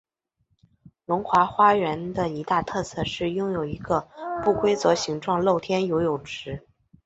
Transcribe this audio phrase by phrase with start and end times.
[1.05, 4.09] 龙华花园的一大特色是拥有一个
[4.43, 6.65] 不规则形状露天游泳池。